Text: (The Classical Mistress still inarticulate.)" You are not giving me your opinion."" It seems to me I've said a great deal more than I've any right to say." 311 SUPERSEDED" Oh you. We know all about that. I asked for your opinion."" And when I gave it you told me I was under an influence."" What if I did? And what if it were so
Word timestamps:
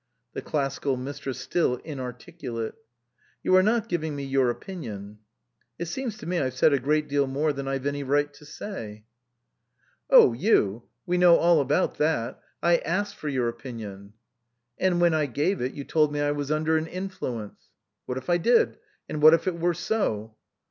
(The 0.33 0.41
Classical 0.41 0.97
Mistress 0.97 1.37
still 1.39 1.75
inarticulate.)" 1.83 2.73
You 3.43 3.55
are 3.55 3.61
not 3.61 3.87
giving 3.87 4.15
me 4.15 4.23
your 4.23 4.49
opinion."" 4.49 5.19
It 5.77 5.85
seems 5.89 6.17
to 6.17 6.25
me 6.25 6.39
I've 6.39 6.55
said 6.55 6.73
a 6.73 6.79
great 6.79 7.07
deal 7.07 7.27
more 7.27 7.53
than 7.53 7.67
I've 7.67 7.85
any 7.85 8.01
right 8.01 8.33
to 8.33 8.43
say." 8.43 9.03
311 10.09 10.09
SUPERSEDED" 10.09 10.09
Oh 10.09 10.33
you. 10.33 10.83
We 11.05 11.19
know 11.19 11.35
all 11.35 11.61
about 11.61 11.99
that. 11.99 12.39
I 12.63 12.77
asked 12.77 13.15
for 13.15 13.29
your 13.29 13.47
opinion."" 13.47 14.13
And 14.79 14.99
when 14.99 15.13
I 15.13 15.27
gave 15.27 15.61
it 15.61 15.73
you 15.73 15.83
told 15.83 16.11
me 16.11 16.19
I 16.19 16.31
was 16.31 16.49
under 16.49 16.77
an 16.77 16.87
influence."" 16.87 17.59
What 18.07 18.17
if 18.17 18.27
I 18.27 18.39
did? 18.39 18.79
And 19.07 19.21
what 19.21 19.35
if 19.35 19.45
it 19.45 19.59
were 19.59 19.75
so 19.75 20.35